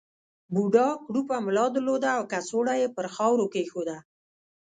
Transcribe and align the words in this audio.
بوډا 0.53 0.87
کړوپه 1.05 1.35
ملا 1.45 1.65
درلوده 1.75 2.09
او 2.17 2.23
کڅوړه 2.31 2.73
یې 2.81 2.87
پر 2.95 3.05
خاورو 3.15 3.45
کېښوده. 3.53 3.97